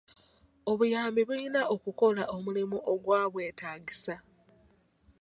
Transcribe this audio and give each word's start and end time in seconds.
Obuyambi 0.71 1.21
bulina 1.27 1.61
okukola 1.75 2.23
omulimu 2.35 2.77
ogwabwetaagisa. 2.91 4.15